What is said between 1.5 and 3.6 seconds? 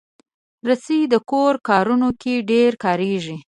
کارونو کې ډېره کارېږي.